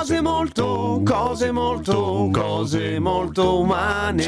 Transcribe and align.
Cose 0.00 0.22
molto, 0.22 1.02
cose 1.04 1.52
molto, 1.52 2.30
cose 2.32 2.98
molto 2.98 3.60
umane. 3.60 4.24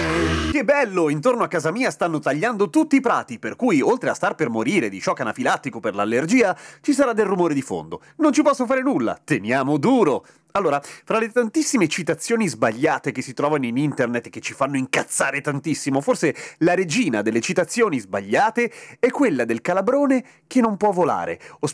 Che 0.52 0.64
bello! 0.64 1.08
Intorno 1.08 1.44
a 1.44 1.48
casa 1.48 1.70
mia 1.70 1.90
stanno 1.90 2.18
tagliando 2.18 2.68
tutti 2.68 2.96
i 2.96 3.00
prati, 3.00 3.38
per 3.38 3.56
cui 3.56 3.80
oltre 3.80 4.10
a 4.10 4.14
star 4.14 4.34
per 4.34 4.50
morire 4.50 4.90
di 4.90 5.00
shock 5.00 5.20
anafilattico 5.20 5.80
per 5.80 5.94
l'allergia, 5.94 6.54
ci 6.82 6.92
sarà 6.92 7.14
del 7.14 7.24
rumore 7.24 7.54
di 7.54 7.62
fondo. 7.62 8.02
Non 8.16 8.34
ci 8.34 8.42
posso 8.42 8.66
fare 8.66 8.82
nulla, 8.82 9.18
teniamo 9.24 9.78
duro! 9.78 10.26
Allora, 10.50 10.78
fra 10.82 11.18
le 11.18 11.32
tantissime 11.32 11.88
citazioni 11.88 12.48
sbagliate 12.48 13.10
che 13.10 13.22
si 13.22 13.32
trovano 13.32 13.64
in 13.64 13.78
internet 13.78 14.26
e 14.26 14.28
che 14.28 14.40
ci 14.42 14.52
fanno 14.52 14.76
incazzare 14.76 15.40
tantissimo, 15.40 16.02
forse 16.02 16.36
la 16.58 16.74
regina 16.74 17.22
delle 17.22 17.40
citazioni 17.40 17.98
sbagliate 17.98 18.70
è 18.98 19.08
quella 19.08 19.46
del 19.46 19.62
calabrone 19.62 20.22
che 20.46 20.60
non 20.60 20.76
può 20.76 20.90
volare. 20.90 21.40
O 21.60 21.68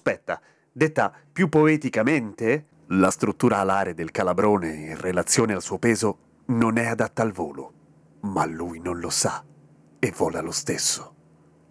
detta 0.70 1.12
più 1.32 1.48
poeticamente, 1.48 2.66
la 2.88 3.10
struttura 3.10 3.58
alare 3.58 3.92
del 3.92 4.10
calabrone 4.10 4.72
in 4.72 5.00
relazione 5.00 5.52
al 5.52 5.62
suo 5.62 5.78
peso 5.78 6.18
non 6.46 6.78
è 6.78 6.86
adatta 6.86 7.22
al 7.22 7.32
volo, 7.32 7.72
ma 8.20 8.46
lui 8.46 8.80
non 8.80 8.98
lo 8.98 9.10
sa 9.10 9.44
e 9.98 10.14
vola 10.16 10.40
lo 10.40 10.52
stesso. 10.52 11.17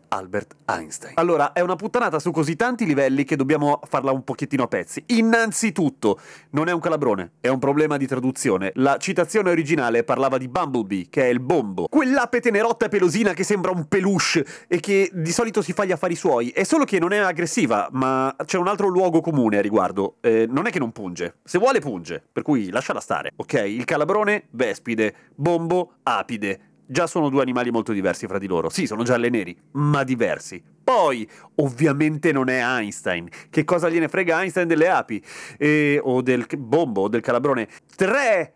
Albert 0.10 0.56
Einstein. 0.66 1.14
Allora, 1.16 1.54
è 1.54 1.62
una 1.62 1.76
puttanata 1.76 2.20
su 2.20 2.32
così 2.32 2.56
tanti 2.56 2.86
livelli 2.86 3.24
che 3.24 3.36
dobbiamo 3.36 3.80
farla 3.88 4.12
un 4.12 4.24
pochettino 4.24 4.64
a 4.64 4.68
pezzi. 4.68 5.04
Innanzitutto, 5.08 6.20
non 6.52 6.68
è 6.68 6.72
un 6.72 6.80
calabrone, 6.80 7.32
è 7.40 7.48
un 7.48 7.60
problema 7.60 7.98
di 7.98 8.08
traduzione. 8.08 8.72
La 8.76 8.98
citazione 8.98 9.50
originale 9.50 10.04
parlava 10.04 10.38
di 10.38 10.48
Bumblebee, 10.48 11.08
che 11.10 11.24
è 11.24 11.28
il 11.28 11.40
bombo. 11.40 11.88
Quell'ape 11.90 12.40
tenerotta 12.40 12.86
e 12.86 12.90
pelosina 12.90 13.34
che 13.34 13.44
sembra 13.44 13.72
un 13.72 13.88
peluche 13.88 14.46
e 14.68 14.80
che 14.80 15.10
di 15.14 15.32
solito 15.32 15.62
si 15.62 15.74
fa 15.74 15.86
gli 15.86 15.92
affari 15.92 16.16
suoi. 16.16 16.50
È 16.50 16.64
solo 16.64 16.86
che 16.86 17.00
non 17.00 17.14
è 17.14 17.18
aggressiva, 17.18 17.88
ma 17.92 18.36
c'è 18.46 18.58
un 18.58 18.68
altro 18.68 18.88
luogo 18.88 19.22
comune 19.22 19.58
a 19.58 19.62
riguardo. 19.62 20.16
Eh, 20.22 20.46
non 20.50 20.68
è 20.68 20.72
che 20.72 20.80
non 20.80 20.92
punge. 20.92 21.36
Se 21.44 21.58
vuole 21.58 21.80
punge, 21.80 22.24
per 22.32 22.44
cui 22.44 22.70
lasciala 22.70 23.00
stare. 23.00 23.32
Ok, 23.36 23.54
il 23.54 23.86
calabrone, 23.86 24.48
vespide. 24.52 25.14
Bombo, 25.36 25.94
apide. 26.04 26.60
Già 26.90 27.06
sono 27.06 27.28
due 27.28 27.42
animali 27.42 27.70
molto 27.70 27.92
diversi 27.92 28.28
fra 28.28 28.38
di 28.38 28.48
loro. 28.48 28.70
Sì, 28.70 28.88
sono 28.88 29.04
gialle 29.04 29.28
e 29.28 29.30
neri, 29.30 29.58
ma 29.72 30.06
diversi. 30.06 30.64
Poi, 30.82 31.30
ovviamente 31.56 32.32
non 32.32 32.48
è 32.48 32.62
Einstein. 32.64 33.28
Che 33.50 33.64
cosa 33.66 33.90
gliene 33.90 34.08
frega 34.08 34.40
Einstein 34.40 34.68
delle 34.68 34.88
api? 34.88 35.22
E, 35.58 36.00
o 36.02 36.22
del 36.22 36.46
bombo, 36.58 37.02
o 37.02 37.08
del 37.10 37.20
calabrone? 37.20 37.68
Tre! 37.94 38.54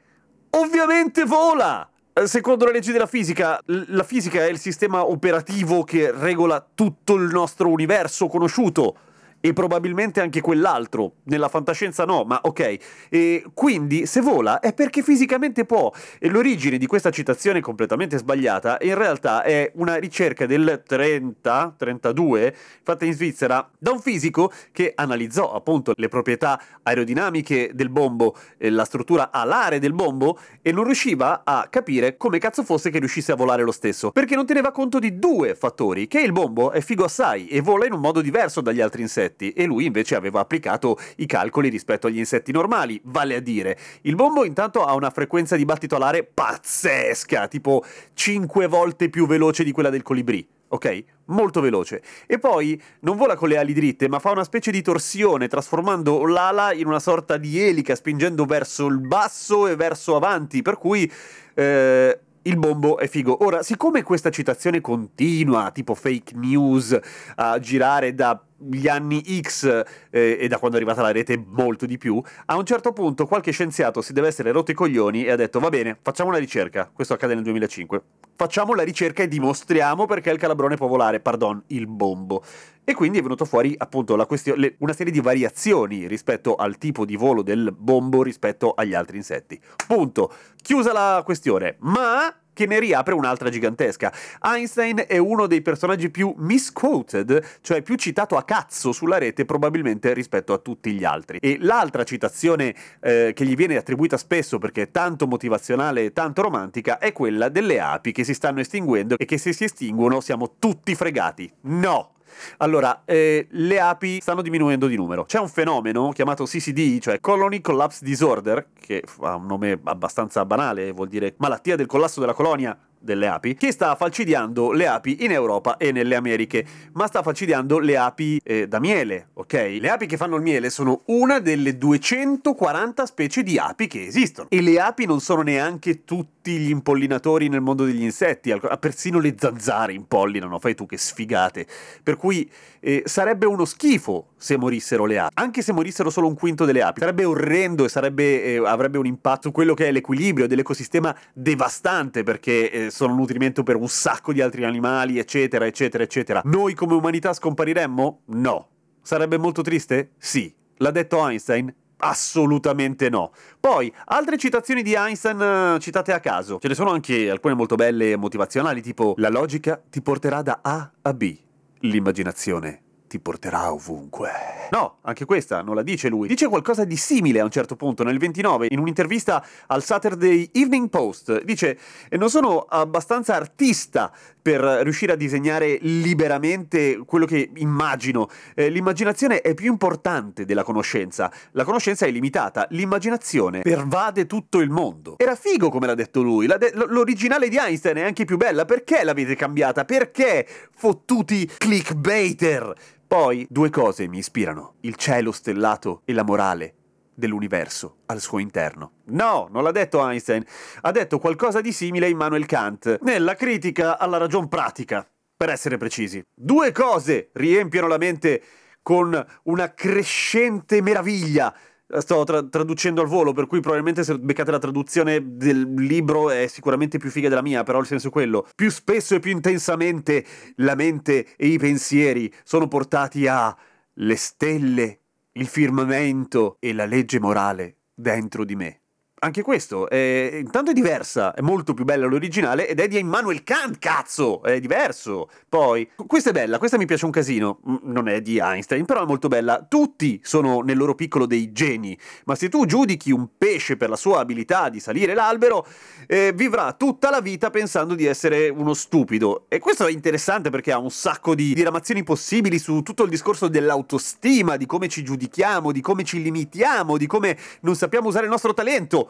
Ovviamente 0.51 1.25
vola! 1.25 1.89
Secondo 2.23 2.65
le 2.65 2.71
leggi 2.71 2.93
della 2.93 3.05
fisica, 3.05 3.59
la 3.65 4.03
fisica 4.03 4.45
è 4.45 4.49
il 4.49 4.59
sistema 4.59 5.05
operativo 5.05 5.83
che 5.83 6.11
regola 6.11 6.65
tutto 6.73 7.15
il 7.15 7.29
nostro 7.31 7.69
universo 7.69 8.27
conosciuto 8.27 8.95
e 9.41 9.51
probabilmente 9.53 10.21
anche 10.21 10.39
quell'altro. 10.39 11.15
Nella 11.23 11.49
fantascienza 11.49 12.05
no, 12.05 12.23
ma 12.23 12.39
ok. 12.43 12.77
E 13.09 13.43
quindi 13.53 14.05
se 14.05 14.21
vola 14.21 14.59
è 14.59 14.73
perché 14.73 15.01
fisicamente 15.01 15.65
può. 15.65 15.91
E 16.19 16.29
l'origine 16.29 16.77
di 16.77 16.85
questa 16.85 17.09
citazione 17.09 17.59
completamente 17.59 18.17
sbagliata 18.17 18.77
in 18.81 18.95
realtà 18.95 19.43
è 19.43 19.71
una 19.75 19.95
ricerca 19.95 20.45
del 20.45 20.83
30, 20.85 21.75
32, 21.77 22.55
fatta 22.83 23.03
in 23.03 23.13
Svizzera 23.13 23.67
da 23.77 23.91
un 23.91 23.99
fisico 23.99 24.51
che 24.71 24.93
analizzò 24.95 25.53
appunto 25.53 25.93
le 25.95 26.07
proprietà 26.07 26.61
aerodinamiche 26.83 27.71
del 27.73 27.89
bombo, 27.89 28.35
e 28.57 28.69
la 28.69 28.85
struttura 28.85 29.31
alare 29.31 29.79
del 29.79 29.93
bombo 29.93 30.37
e 30.61 30.71
non 30.71 30.83
riusciva 30.83 31.41
a 31.43 31.67
capire 31.69 32.15
come 32.15 32.37
cazzo 32.37 32.63
fosse 32.63 32.91
che 32.91 32.99
riuscisse 32.99 33.31
a 33.31 33.35
volare 33.35 33.63
lo 33.63 33.71
stesso, 33.71 34.11
perché 34.11 34.35
non 34.35 34.45
teneva 34.45 34.71
conto 34.71 34.99
di 34.99 35.17
due 35.17 35.55
fattori, 35.55 36.07
che 36.07 36.19
il 36.19 36.31
bombo 36.31 36.71
è 36.71 36.81
figo 36.81 37.05
assai 37.05 37.47
e 37.47 37.61
vola 37.61 37.85
in 37.85 37.93
un 37.93 37.99
modo 37.99 38.21
diverso 38.21 38.61
dagli 38.61 38.81
altri 38.81 39.01
insetti 39.01 39.30
insetti 39.31 39.51
e 39.53 39.65
lui 39.65 39.85
invece 39.85 40.15
aveva 40.15 40.41
applicato 40.41 40.97
i 41.17 41.25
calcoli 41.25 41.69
rispetto 41.69 42.07
agli 42.07 42.17
insetti 42.17 42.51
normali, 42.51 42.99
vale 43.05 43.35
a 43.35 43.39
dire, 43.39 43.77
il 44.01 44.15
bombo 44.15 44.43
intanto 44.43 44.85
ha 44.85 44.93
una 44.93 45.09
frequenza 45.09 45.55
di 45.55 45.65
battito 45.65 45.95
alare 45.95 46.23
pazzesca, 46.23 47.47
tipo 47.47 47.83
5 48.13 48.67
volte 48.67 49.09
più 49.09 49.25
veloce 49.25 49.63
di 49.63 49.71
quella 49.71 49.89
del 49.89 50.03
colibrì. 50.03 50.47
Ok? 50.73 51.03
Molto 51.25 51.59
veloce. 51.59 52.01
E 52.25 52.39
poi 52.39 52.81
non 53.01 53.17
vola 53.17 53.35
con 53.35 53.49
le 53.49 53.57
ali 53.57 53.73
dritte, 53.73 54.07
ma 54.07 54.19
fa 54.19 54.31
una 54.31 54.45
specie 54.45 54.71
di 54.71 54.81
torsione, 54.81 55.49
trasformando 55.49 56.25
l'ala 56.25 56.71
in 56.71 56.87
una 56.87 56.99
sorta 56.99 57.35
di 57.35 57.59
elica, 57.59 57.93
spingendo 57.93 58.45
verso 58.45 58.85
il 58.85 58.99
basso 58.99 59.67
e 59.67 59.75
verso 59.75 60.15
avanti. 60.15 60.61
Per 60.61 60.77
cui 60.77 61.11
eh, 61.55 62.19
il 62.43 62.57
bombo 62.57 62.97
è 62.97 63.07
figo. 63.09 63.43
Ora, 63.43 63.63
siccome 63.63 64.01
questa 64.01 64.29
citazione 64.29 64.79
continua, 64.79 65.71
tipo 65.71 65.93
fake 65.93 66.35
news, 66.35 66.97
a 67.35 67.59
girare 67.59 68.15
da 68.15 68.41
gli 68.69 68.87
anni 68.87 69.23
X 69.41 69.83
eh, 70.09 70.37
e 70.39 70.47
da 70.47 70.57
quando 70.57 70.77
è 70.77 70.79
arrivata 70.79 71.01
la 71.01 71.11
rete 71.11 71.41
molto 71.45 71.85
di 71.85 71.97
più, 71.97 72.21
a 72.45 72.57
un 72.57 72.65
certo 72.65 72.93
punto 72.93 73.25
qualche 73.25 73.51
scienziato 73.51 74.01
si 74.01 74.13
deve 74.13 74.27
essere 74.27 74.51
rotto 74.51 74.71
i 74.71 74.75
coglioni 74.75 75.25
e 75.25 75.31
ha 75.31 75.35
detto 75.35 75.59
va 75.59 75.69
bene, 75.69 75.97
facciamo 76.01 76.29
una 76.29 76.37
ricerca, 76.37 76.89
questo 76.91 77.13
accade 77.13 77.33
nel 77.33 77.43
2005, 77.43 78.01
facciamo 78.35 78.73
la 78.73 78.83
ricerca 78.83 79.23
e 79.23 79.27
dimostriamo 79.27 80.05
perché 80.05 80.31
il 80.31 80.39
calabrone 80.39 80.75
può 80.75 80.87
volare, 80.87 81.19
pardon, 81.19 81.61
il 81.67 81.87
bombo. 81.87 82.43
E 82.83 82.95
quindi 82.95 83.19
è 83.19 83.21
venuto 83.21 83.45
fuori 83.45 83.75
appunto 83.77 84.15
question- 84.25 84.57
le, 84.57 84.75
una 84.79 84.93
serie 84.93 85.13
di 85.13 85.21
variazioni 85.21 86.07
rispetto 86.07 86.55
al 86.55 86.79
tipo 86.79 87.05
di 87.05 87.15
volo 87.15 87.43
del 87.43 87.71
bombo 87.77 88.23
rispetto 88.23 88.73
agli 88.73 88.95
altri 88.95 89.17
insetti. 89.17 89.61
Punto. 89.85 90.33
Chiusa 90.55 90.91
la 90.91 91.21
questione. 91.23 91.75
Ma 91.81 92.33
che 92.61 92.67
ne 92.67 92.79
riapre 92.79 93.15
un'altra 93.15 93.49
gigantesca. 93.49 94.13
Einstein 94.39 95.05
è 95.07 95.17
uno 95.17 95.47
dei 95.47 95.63
personaggi 95.63 96.11
più 96.11 96.35
misquoted, 96.37 97.57
cioè 97.61 97.81
più 97.81 97.95
citato 97.95 98.37
a 98.37 98.43
cazzo 98.43 98.91
sulla 98.91 99.17
rete 99.17 99.45
probabilmente 99.45 100.13
rispetto 100.13 100.53
a 100.53 100.59
tutti 100.59 100.91
gli 100.91 101.03
altri. 101.03 101.39
E 101.41 101.57
l'altra 101.59 102.03
citazione 102.03 102.75
eh, 102.99 103.31
che 103.33 103.45
gli 103.45 103.55
viene 103.55 103.77
attribuita 103.77 104.15
spesso 104.15 104.59
perché 104.59 104.83
è 104.83 104.91
tanto 104.91 105.25
motivazionale 105.25 106.05
e 106.05 106.13
tanto 106.13 106.43
romantica 106.43 106.99
è 106.99 107.11
quella 107.13 107.49
delle 107.49 107.79
api 107.79 108.11
che 108.11 108.23
si 108.23 108.35
stanno 108.35 108.59
estinguendo 108.59 109.15
e 109.17 109.25
che 109.25 109.39
se 109.39 109.53
si 109.53 109.63
estinguono 109.63 110.21
siamo 110.21 110.57
tutti 110.59 110.93
fregati. 110.93 111.51
No! 111.61 112.11
Allora, 112.57 113.01
eh, 113.05 113.47
le 113.49 113.79
api 113.79 114.19
stanno 114.21 114.41
diminuendo 114.41 114.87
di 114.87 114.95
numero. 114.95 115.25
C'è 115.25 115.39
un 115.39 115.49
fenomeno 115.49 116.11
chiamato 116.11 116.45
CCD, 116.45 116.99
cioè 116.99 117.19
Colony 117.19 117.61
Collapse 117.61 118.03
Disorder, 118.03 118.67
che 118.79 119.03
ha 119.21 119.35
un 119.35 119.45
nome 119.45 119.79
abbastanza 119.83 120.45
banale, 120.45 120.91
vuol 120.91 121.07
dire 121.07 121.33
malattia 121.37 121.75
del 121.75 121.85
collasso 121.85 122.19
della 122.19 122.33
colonia 122.33 122.77
delle 123.01 123.27
api, 123.27 123.55
che 123.55 123.71
sta 123.71 123.95
falcidiando 123.95 124.71
le 124.71 124.87
api 124.87 125.23
in 125.23 125.31
Europa 125.31 125.77
e 125.77 125.91
nelle 125.91 126.15
Americhe, 126.15 126.65
ma 126.93 127.07
sta 127.07 127.21
falcidiando 127.21 127.79
le 127.79 127.97
api 127.97 128.39
eh, 128.43 128.67
da 128.67 128.79
miele, 128.79 129.29
ok? 129.33 129.77
Le 129.79 129.89
api 129.89 130.05
che 130.05 130.17
fanno 130.17 130.35
il 130.35 130.41
miele 130.41 130.69
sono 130.69 131.01
una 131.05 131.39
delle 131.39 131.77
240 131.77 133.05
specie 133.05 133.43
di 133.43 133.57
api 133.57 133.87
che 133.87 134.05
esistono. 134.05 134.47
E 134.49 134.61
le 134.61 134.79
api 134.79 135.05
non 135.05 135.19
sono 135.19 135.41
neanche 135.41 136.03
tutti 136.03 136.57
gli 136.57 136.69
impollinatori 136.69 137.49
nel 137.49 137.61
mondo 137.61 137.85
degli 137.85 138.03
insetti, 138.03 138.53
persino 138.79 139.19
le 139.19 139.35
zanzare 139.37 139.93
impollinano, 139.93 140.59
fai 140.59 140.75
tu 140.75 140.85
che 140.85 140.97
sfigate. 140.97 141.65
Per 142.01 142.17
cui 142.17 142.49
eh, 142.79 143.03
sarebbe 143.05 143.45
uno 143.45 143.65
schifo 143.65 144.30
se 144.41 144.57
morissero 144.57 145.05
le 145.05 145.19
api, 145.19 145.33
anche 145.35 145.61
se 145.61 145.71
morissero 145.71 146.09
solo 146.09 146.27
un 146.27 146.33
quinto 146.33 146.65
delle 146.65 146.81
api. 146.81 146.99
Sarebbe 146.99 147.25
orrendo 147.25 147.85
e 147.85 147.89
sarebbe, 147.89 148.43
eh, 148.43 148.57
avrebbe 148.57 148.97
un 148.97 149.05
impatto 149.05 149.39
su 149.43 149.51
quello 149.51 149.75
che 149.75 149.87
è 149.87 149.91
l'equilibrio 149.91 150.47
dell'ecosistema 150.47 151.15
devastante 151.31 152.23
perché 152.23 152.71
eh, 152.71 152.89
sono 152.89 153.13
nutrimento 153.13 153.61
per 153.61 153.75
un 153.75 153.87
sacco 153.87 154.33
di 154.33 154.41
altri 154.41 154.65
animali, 154.65 155.19
eccetera, 155.19 155.65
eccetera, 155.65 156.03
eccetera. 156.03 156.41
Noi 156.45 156.73
come 156.73 156.95
umanità 156.95 157.33
scompariremmo? 157.33 158.21
No. 158.25 158.67
Sarebbe 159.01 159.37
molto 159.37 159.61
triste? 159.61 160.13
Sì. 160.17 160.53
L'ha 160.77 160.91
detto 160.91 161.23
Einstein? 161.27 161.71
Assolutamente 161.97 163.09
no. 163.09 163.31
Poi, 163.59 163.93
altre 164.05 164.37
citazioni 164.37 164.81
di 164.81 164.95
Einstein 164.95 165.75
uh, 165.75 165.77
citate 165.77 166.13
a 166.13 166.19
caso. 166.19 166.57
Ce 166.59 166.67
ne 166.67 166.73
sono 166.73 166.89
anche 166.89 167.29
alcune 167.29 167.53
molto 167.53 167.75
belle 167.75 168.11
e 168.11 168.15
motivazionali, 168.15 168.81
tipo 168.81 169.13
La 169.17 169.29
logica 169.29 169.79
ti 169.87 170.01
porterà 170.01 170.41
da 170.41 170.59
A 170.63 170.91
a 171.03 171.13
B. 171.13 171.37
L'immaginazione 171.81 172.81
ti 173.11 173.19
porterà 173.19 173.73
ovunque. 173.73 174.29
No, 174.71 174.99
anche 175.01 175.25
questa 175.25 175.61
non 175.61 175.75
la 175.75 175.83
dice 175.83 176.07
lui. 176.07 176.29
Dice 176.29 176.47
qualcosa 176.47 176.85
di 176.85 176.95
simile 176.95 177.41
a 177.41 177.43
un 177.43 177.49
certo 177.49 177.75
punto, 177.75 178.03
nel 178.03 178.17
29, 178.17 178.67
in 178.69 178.79
un'intervista 178.79 179.45
al 179.67 179.83
Saturday 179.83 180.49
Evening 180.53 180.87
Post. 180.87 181.43
Dice, 181.43 181.77
non 182.11 182.29
sono 182.29 182.59
abbastanza 182.59 183.35
artista 183.35 184.13
per 184.41 184.61
riuscire 184.61 185.13
a 185.13 185.15
disegnare 185.15 185.77
liberamente 185.81 186.97
quello 187.05 187.25
che 187.25 187.51
immagino. 187.55 188.29
Eh, 188.55 188.69
l'immaginazione 188.69 189.41
è 189.41 189.53
più 189.53 189.71
importante 189.71 190.45
della 190.45 190.63
conoscenza. 190.63 191.31
La 191.51 191.63
conoscenza 191.63 192.05
è 192.05 192.11
limitata, 192.11 192.67
l'immaginazione 192.71 193.61
pervade 193.61 194.25
tutto 194.25 194.59
il 194.59 194.69
mondo. 194.69 195.15
Era 195.17 195.35
figo 195.35 195.69
come 195.69 195.87
l'ha 195.87 195.95
detto 195.95 196.21
lui, 196.21 196.47
de- 196.47 196.73
l'originale 196.87 197.49
di 197.49 197.57
Einstein 197.57 197.97
è 197.97 198.03
anche 198.03 198.25
più 198.25 198.37
bella, 198.37 198.65
perché 198.65 199.03
l'avete 199.03 199.35
cambiata? 199.35 199.85
Perché 199.85 200.47
fottuti 200.71 201.49
clickbaiter? 201.57 202.73
Poi 203.07 203.45
due 203.49 203.69
cose 203.69 204.07
mi 204.07 204.19
ispirano, 204.19 204.75
il 204.81 204.95
cielo 204.95 205.31
stellato 205.31 206.01
e 206.05 206.13
la 206.13 206.23
morale 206.23 206.75
dell'universo 207.13 207.97
al 208.07 208.19
suo 208.19 208.39
interno. 208.39 208.93
No, 209.05 209.47
non 209.51 209.63
l'ha 209.63 209.71
detto 209.71 210.05
Einstein, 210.07 210.45
ha 210.81 210.91
detto 210.91 211.19
qualcosa 211.19 211.61
di 211.61 211.71
simile 211.71 212.09
Immanuel 212.09 212.45
Kant, 212.45 212.99
nella 213.01 213.35
critica 213.35 213.97
alla 213.97 214.17
ragion 214.17 214.47
pratica, 214.47 215.07
per 215.35 215.49
essere 215.49 215.77
precisi. 215.77 216.23
Due 216.33 216.71
cose 216.71 217.29
riempiono 217.33 217.87
la 217.87 217.97
mente 217.97 218.41
con 218.81 219.25
una 219.43 219.73
crescente 219.73 220.81
meraviglia. 220.81 221.53
Sto 221.97 222.23
tra- 222.23 222.43
traducendo 222.43 223.01
al 223.01 223.07
volo, 223.07 223.33
per 223.33 223.47
cui 223.47 223.59
probabilmente 223.59 224.03
se 224.03 224.17
beccate 224.17 224.49
la 224.49 224.59
traduzione 224.59 225.35
del 225.35 225.73
libro 225.75 226.29
è 226.29 226.47
sicuramente 226.47 226.97
più 226.97 227.09
figa 227.09 227.27
della 227.27 227.41
mia, 227.41 227.63
però 227.63 227.79
il 227.79 227.85
senso 227.85 228.07
è 228.07 228.11
quello. 228.11 228.47
Più 228.55 228.71
spesso 228.71 229.15
e 229.15 229.19
più 229.19 229.31
intensamente 229.31 230.25
la 230.57 230.75
mente 230.75 231.35
e 231.35 231.47
i 231.47 231.57
pensieri 231.57 232.33
sono 232.43 232.67
portati 232.69 233.27
a 233.27 233.55
le 233.95 234.15
stelle, 234.15 234.99
il 235.33 235.47
firmamento 235.47 236.57
e 236.59 236.73
la 236.73 236.85
legge 236.85 237.19
morale 237.19 237.77
dentro 237.93 238.43
di 238.43 238.55
me 238.55 238.80
anche 239.23 239.43
questo 239.43 239.87
è 239.87 240.39
intanto 240.39 240.71
è 240.71 240.73
diversa, 240.73 241.33
è 241.33 241.41
molto 241.41 241.75
più 241.75 241.83
bella 241.83 242.07
l'originale 242.07 242.67
ed 242.67 242.79
è 242.79 242.87
di 242.87 242.97
Immanuel 242.97 243.43
Kant, 243.43 243.77
cazzo, 243.77 244.41
è 244.41 244.59
diverso. 244.59 245.29
Poi, 245.47 245.87
questa 246.07 246.31
è 246.31 246.33
bella, 246.33 246.57
questa 246.57 246.77
mi 246.77 246.85
piace 246.85 247.05
un 247.05 247.11
casino, 247.11 247.59
non 247.83 248.07
è 248.07 248.21
di 248.21 248.39
Einstein, 248.39 248.85
però 248.85 249.03
è 249.03 249.05
molto 249.05 249.27
bella. 249.27 249.63
Tutti 249.67 250.19
sono 250.23 250.61
nel 250.61 250.77
loro 250.77 250.95
piccolo 250.95 251.27
dei 251.27 251.51
geni, 251.51 251.97
ma 252.25 252.33
se 252.33 252.49
tu 252.49 252.65
giudichi 252.65 253.11
un 253.11 253.27
pesce 253.37 253.77
per 253.77 253.89
la 253.89 253.95
sua 253.95 254.21
abilità 254.21 254.69
di 254.69 254.79
salire 254.79 255.13
l'albero, 255.13 255.67
eh, 256.07 256.33
vivrà 256.33 256.73
tutta 256.73 257.11
la 257.11 257.21
vita 257.21 257.51
pensando 257.51 257.93
di 257.93 258.05
essere 258.05 258.49
uno 258.49 258.73
stupido. 258.73 259.45
E 259.49 259.59
questo 259.59 259.85
è 259.85 259.91
interessante 259.91 260.49
perché 260.49 260.71
ha 260.71 260.79
un 260.79 260.89
sacco 260.89 261.35
di 261.35 261.53
diramazioni 261.53 262.03
possibili 262.03 262.57
su 262.57 262.81
tutto 262.81 263.03
il 263.03 263.09
discorso 263.09 263.47
dell'autostima, 263.47 264.57
di 264.57 264.65
come 264.65 264.87
ci 264.87 265.03
giudichiamo, 265.03 265.71
di 265.71 265.81
come 265.81 266.03
ci 266.03 266.23
limitiamo, 266.23 266.97
di 266.97 267.05
come 267.05 267.37
non 267.61 267.75
sappiamo 267.75 268.07
usare 268.07 268.25
il 268.25 268.31
nostro 268.31 268.55
talento 268.55 269.09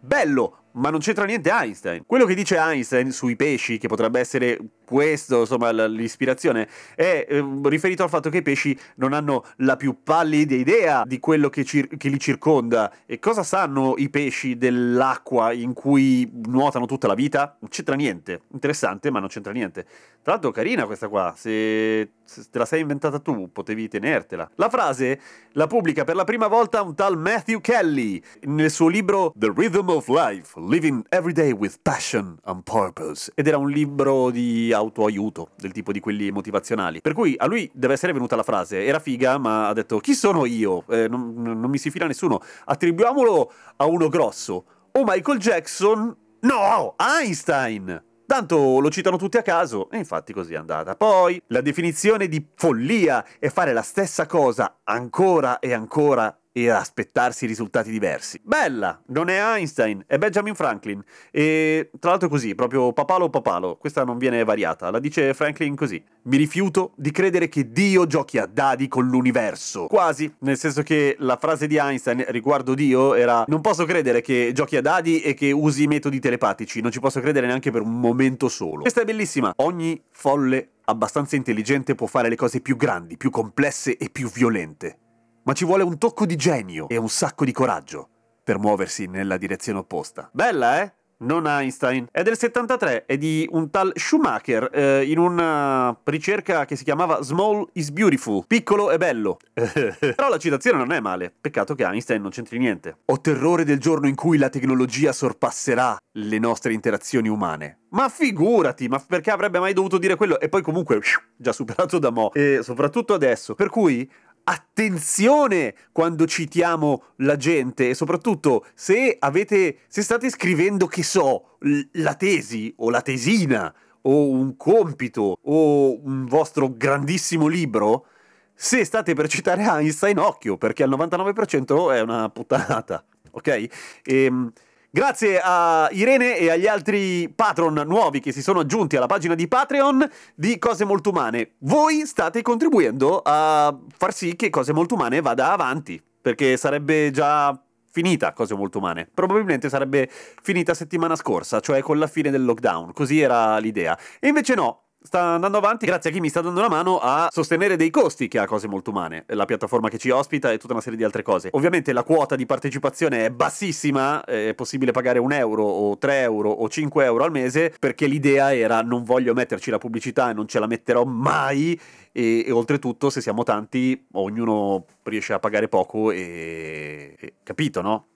bello, 0.00 0.60
ma 0.72 0.90
non 0.90 1.00
c'entra 1.00 1.24
niente 1.24 1.50
Einstein. 1.50 2.04
Quello 2.06 2.24
che 2.24 2.34
dice 2.34 2.56
Einstein 2.56 3.10
sui 3.10 3.36
pesci, 3.36 3.78
che 3.78 3.88
potrebbe 3.88 4.20
essere 4.20 4.58
questo, 4.84 5.40
insomma, 5.40 5.70
l'ispirazione, 5.70 6.68
è 6.94 7.26
eh, 7.28 7.44
riferito 7.64 8.02
al 8.02 8.08
fatto 8.08 8.28
che 8.28 8.38
i 8.38 8.42
pesci 8.42 8.76
non 8.96 9.12
hanno 9.12 9.44
la 9.58 9.76
più 9.76 10.02
pallida 10.02 10.54
idea 10.54 11.04
di 11.06 11.18
quello 11.18 11.48
che, 11.48 11.64
cir- 11.64 11.96
che, 11.96 12.08
li 12.08 12.18
circonda. 12.18 12.92
E 13.06 13.18
cosa 13.18 13.42
sanno 13.42 13.94
i 13.96 14.10
pesci 14.10 14.56
dell'acqua 14.56 15.52
in 15.52 15.72
cui 15.72 16.30
nuotano 16.46 16.86
tutta 16.86 17.06
la 17.06 17.14
vita? 17.14 17.56
Non 17.60 17.70
c'entra 17.70 17.94
niente. 17.94 18.42
Interessante, 18.52 19.10
ma 19.10 19.20
non 19.20 19.28
c'entra 19.28 19.52
niente. 19.52 19.84
Tra 20.22 20.32
l'altro, 20.32 20.50
carina 20.50 20.86
questa 20.86 21.08
qua. 21.08 21.34
Se, 21.36 22.10
se 22.24 22.44
te 22.50 22.58
la 22.58 22.66
sei 22.66 22.80
inventata 22.80 23.18
tu, 23.20 23.50
potevi 23.52 23.88
tenertela. 23.88 24.50
La 24.56 24.68
frase 24.68 25.20
la 25.52 25.66
pubblica 25.66 26.04
per 26.04 26.14
la 26.14 26.24
prima 26.24 26.46
volta 26.46 26.82
un 26.82 26.94
tal 26.94 27.18
Matthew 27.18 27.60
Kelly 27.60 28.22
nel 28.42 28.70
suo 28.70 28.88
libro 28.88 29.32
The 29.34 29.52
Rhythm 29.54 29.89
of 29.92 30.08
Life 30.08 30.58
Living 30.58 31.04
Every 31.08 31.32
Day 31.32 31.52
with 31.52 31.76
Passion 31.82 32.38
and 32.44 32.62
Purpose. 32.62 33.30
Ed 33.34 33.46
era 33.46 33.58
un 33.58 33.68
libro 33.68 34.30
di 34.30 34.72
autoaiuto, 34.72 35.50
del 35.56 35.72
tipo 35.72 35.92
di 35.92 36.00
quelli 36.00 36.30
motivazionali. 36.30 37.00
Per 37.00 37.12
cui 37.12 37.34
a 37.36 37.46
lui 37.46 37.70
deve 37.74 37.94
essere 37.94 38.12
venuta 38.12 38.36
la 38.36 38.42
frase, 38.42 38.84
era 38.84 38.98
figa, 38.98 39.38
ma 39.38 39.68
ha 39.68 39.72
detto 39.72 39.98
chi 39.98 40.14
sono 40.14 40.46
io? 40.46 40.84
Eh, 40.88 41.08
non, 41.08 41.34
non 41.34 41.70
mi 41.70 41.78
si 41.78 41.90
fila 41.90 42.06
nessuno. 42.06 42.40
Attribuiamolo 42.64 43.52
a 43.76 43.86
uno 43.86 44.08
grosso. 44.08 44.64
O 44.92 45.02
Michael 45.04 45.38
Jackson? 45.38 46.16
No, 46.40 46.94
Einstein! 46.98 48.04
Tanto 48.30 48.78
lo 48.78 48.90
citano 48.90 49.16
tutti 49.16 49.38
a 49.38 49.42
caso, 49.42 49.90
e 49.90 49.96
infatti 49.96 50.32
così 50.32 50.54
è 50.54 50.56
andata. 50.56 50.94
Poi, 50.94 51.42
la 51.48 51.60
definizione 51.60 52.28
di 52.28 52.46
follia 52.54 53.24
è 53.40 53.48
fare 53.48 53.72
la 53.72 53.82
stessa 53.82 54.26
cosa 54.26 54.78
ancora 54.84 55.58
e 55.58 55.72
ancora 55.72 56.39
e 56.52 56.68
aspettarsi 56.68 57.46
risultati 57.46 57.90
diversi. 57.90 58.40
Bella, 58.42 59.00
non 59.06 59.28
è 59.28 59.40
Einstein, 59.40 60.02
è 60.06 60.18
Benjamin 60.18 60.54
Franklin. 60.54 61.02
E 61.30 61.90
tra 61.98 62.10
l'altro 62.10 62.28
così, 62.28 62.54
proprio 62.54 62.92
papalo 62.92 63.30
papalo, 63.30 63.76
questa 63.76 64.04
non 64.04 64.18
viene 64.18 64.42
variata, 64.44 64.90
la 64.90 64.98
dice 64.98 65.32
Franklin 65.34 65.76
così. 65.76 66.02
Mi 66.22 66.36
rifiuto 66.36 66.92
di 66.96 67.10
credere 67.10 67.48
che 67.48 67.70
Dio 67.70 68.06
giochi 68.06 68.38
a 68.38 68.46
dadi 68.46 68.88
con 68.88 69.06
l'universo. 69.06 69.86
Quasi, 69.86 70.32
nel 70.40 70.58
senso 70.58 70.82
che 70.82 71.16
la 71.18 71.36
frase 71.36 71.66
di 71.66 71.76
Einstein 71.76 72.24
riguardo 72.28 72.74
Dio 72.74 73.14
era 73.14 73.44
non 73.46 73.60
posso 73.60 73.84
credere 73.84 74.20
che 74.20 74.50
giochi 74.52 74.76
a 74.76 74.82
dadi 74.82 75.20
e 75.20 75.34
che 75.34 75.52
usi 75.52 75.86
metodi 75.86 76.18
telepatici, 76.18 76.80
non 76.80 76.90
ci 76.90 77.00
posso 77.00 77.20
credere 77.20 77.46
neanche 77.46 77.70
per 77.70 77.82
un 77.82 77.98
momento 78.00 78.48
solo. 78.48 78.80
Questa 78.80 79.02
è 79.02 79.04
bellissima. 79.04 79.52
Ogni 79.56 80.00
folle 80.10 80.68
abbastanza 80.84 81.36
intelligente 81.36 81.94
può 81.94 82.06
fare 82.06 82.28
le 82.28 82.36
cose 82.36 82.60
più 82.60 82.76
grandi, 82.76 83.16
più 83.16 83.30
complesse 83.30 83.96
e 83.96 84.10
più 84.10 84.28
violente 84.28 84.99
ma 85.42 85.52
ci 85.52 85.64
vuole 85.64 85.82
un 85.82 85.98
tocco 85.98 86.26
di 86.26 86.36
genio 86.36 86.88
e 86.88 86.96
un 86.96 87.08
sacco 87.08 87.44
di 87.44 87.52
coraggio 87.52 88.08
per 88.42 88.58
muoversi 88.58 89.06
nella 89.06 89.36
direzione 89.36 89.78
opposta. 89.78 90.28
Bella, 90.32 90.82
eh? 90.82 90.92
Non 91.20 91.46
Einstein. 91.46 92.06
È 92.10 92.22
del 92.22 92.38
73, 92.38 93.04
è 93.04 93.18
di 93.18 93.46
un 93.52 93.68
tal 93.68 93.92
Schumacher 93.94 94.70
eh, 94.72 95.04
in 95.04 95.18
una 95.18 95.94
ricerca 96.04 96.64
che 96.64 96.76
si 96.76 96.84
chiamava 96.84 97.22
Small 97.22 97.68
is 97.74 97.90
Beautiful. 97.90 98.46
Piccolo 98.46 98.90
e 98.90 98.96
bello. 98.96 99.36
Però 99.52 100.30
la 100.30 100.38
citazione 100.38 100.78
non 100.78 100.92
è 100.92 101.00
male. 101.00 101.30
Peccato 101.38 101.74
che 101.74 101.84
Einstein 101.84 102.22
non 102.22 102.30
c'entri 102.30 102.56
niente. 102.56 103.00
Ho 103.04 103.20
terrore 103.20 103.64
del 103.64 103.78
giorno 103.78 104.08
in 104.08 104.14
cui 104.14 104.38
la 104.38 104.48
tecnologia 104.48 105.12
sorpasserà 105.12 105.98
le 106.12 106.38
nostre 106.38 106.72
interazioni 106.72 107.28
umane. 107.28 107.80
Ma 107.90 108.08
figurati, 108.08 108.88
ma 108.88 108.98
perché 109.06 109.30
avrebbe 109.30 109.58
mai 109.58 109.74
dovuto 109.74 109.98
dire 109.98 110.16
quello? 110.16 110.40
E 110.40 110.48
poi 110.48 110.62
comunque, 110.62 111.00
già 111.36 111.52
superato 111.52 111.98
da 111.98 112.10
mo'. 112.10 112.32
E 112.32 112.60
soprattutto 112.62 113.12
adesso. 113.12 113.54
Per 113.54 113.68
cui 113.68 114.10
attenzione 114.50 115.74
quando 115.92 116.26
citiamo 116.26 117.04
la 117.16 117.36
gente 117.36 117.90
e 117.90 117.94
soprattutto 117.94 118.66
se 118.74 119.16
avete 119.18 119.78
se 119.86 120.02
state 120.02 120.28
scrivendo 120.28 120.86
che 120.86 121.04
so 121.04 121.56
la 121.92 122.14
tesi 122.14 122.74
o 122.78 122.90
la 122.90 123.00
tesina 123.00 123.72
o 124.02 124.28
un 124.28 124.56
compito 124.56 125.38
o 125.40 126.04
un 126.04 126.26
vostro 126.26 126.74
grandissimo 126.76 127.46
libro 127.46 128.06
se 128.52 128.84
state 128.84 129.14
per 129.14 129.28
citare 129.28 129.62
Einstein 129.62 130.18
occhio 130.18 130.56
perché 130.56 130.82
al 130.82 130.90
99% 130.90 131.92
è 131.92 132.00
una 132.00 132.28
puttanata 132.28 133.04
ok? 133.30 133.46
E, 133.48 133.70
ehm, 134.02 134.52
Grazie 134.92 135.40
a 135.40 135.88
Irene 135.92 136.36
e 136.36 136.50
agli 136.50 136.66
altri 136.66 137.32
patron 137.32 137.80
nuovi 137.86 138.18
che 138.18 138.32
si 138.32 138.42
sono 138.42 138.58
aggiunti 138.58 138.96
alla 138.96 139.06
pagina 139.06 139.36
di 139.36 139.46
Patreon 139.46 140.04
di 140.34 140.58
Cose 140.58 140.84
Molto 140.84 141.10
Umane. 141.10 141.52
Voi 141.58 142.04
state 142.06 142.42
contribuendo 142.42 143.22
a 143.24 143.72
far 143.96 144.12
sì 144.12 144.34
che 144.34 144.50
Cose 144.50 144.72
Molto 144.72 144.96
Umane 144.96 145.20
vada 145.20 145.52
avanti, 145.52 146.02
perché 146.20 146.56
sarebbe 146.56 147.12
già 147.12 147.56
finita 147.88 148.32
Cose 148.32 148.56
Molto 148.56 148.78
Umane. 148.78 149.08
Probabilmente 149.14 149.68
sarebbe 149.68 150.10
finita 150.42 150.74
settimana 150.74 151.14
scorsa, 151.14 151.60
cioè 151.60 151.82
con 151.82 151.96
la 152.00 152.08
fine 152.08 152.32
del 152.32 152.44
lockdown, 152.44 152.92
così 152.92 153.20
era 153.20 153.58
l'idea. 153.58 153.96
E 154.18 154.26
invece 154.26 154.56
no, 154.56 154.86
sta 155.02 155.20
andando 155.20 155.56
avanti 155.56 155.86
grazie 155.86 156.10
a 156.10 156.12
chi 156.12 156.20
mi 156.20 156.28
sta 156.28 156.40
dando 156.42 156.60
una 156.60 156.68
mano 156.68 156.98
a 156.98 157.28
sostenere 157.32 157.76
dei 157.76 157.90
costi 157.90 158.28
che 158.28 158.38
ha 158.38 158.46
Cose 158.46 158.68
Molto 158.68 158.90
Umane, 158.90 159.24
la 159.28 159.46
piattaforma 159.46 159.88
che 159.88 159.98
ci 159.98 160.10
ospita 160.10 160.52
e 160.52 160.58
tutta 160.58 160.74
una 160.74 160.82
serie 160.82 160.98
di 160.98 161.04
altre 161.04 161.22
cose. 161.22 161.48
Ovviamente 161.52 161.92
la 161.92 162.02
quota 162.02 162.36
di 162.36 162.44
partecipazione 162.44 163.24
è 163.24 163.30
bassissima, 163.30 164.22
è 164.24 164.54
possibile 164.54 164.92
pagare 164.92 165.18
un 165.18 165.32
euro 165.32 165.64
o 165.64 165.96
3 165.96 166.20
euro 166.20 166.50
o 166.50 166.68
5 166.68 167.04
euro 167.04 167.24
al 167.24 167.30
mese 167.30 167.74
perché 167.78 168.06
l'idea 168.06 168.54
era 168.54 168.82
non 168.82 169.02
voglio 169.02 169.32
metterci 169.32 169.70
la 169.70 169.78
pubblicità 169.78 170.30
e 170.30 170.34
non 170.34 170.46
ce 170.46 170.58
la 170.58 170.66
metterò 170.66 171.04
mai 171.04 171.80
e, 172.12 172.44
e 172.46 172.50
oltretutto 172.50 173.08
se 173.08 173.20
siamo 173.20 173.42
tanti 173.42 174.06
ognuno 174.12 174.84
riesce 175.04 175.32
a 175.32 175.38
pagare 175.38 175.68
poco 175.68 176.10
e... 176.10 177.16
e 177.18 177.34
capito 177.42 177.80
no? 177.80 178.06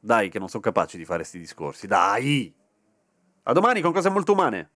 Dai 0.00 0.28
che 0.28 0.38
non 0.38 0.48
sono 0.48 0.62
capace 0.62 0.98
di 0.98 1.04
fare 1.04 1.20
questi 1.20 1.38
discorsi, 1.38 1.86
dai! 1.86 2.52
A 3.44 3.52
domani 3.52 3.80
con 3.80 3.92
Cose 3.92 4.10
Molto 4.10 4.32
Umane! 4.32 4.73